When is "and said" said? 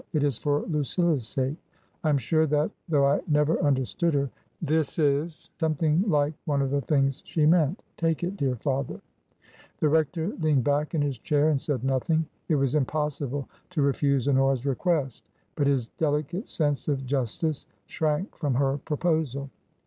11.49-11.83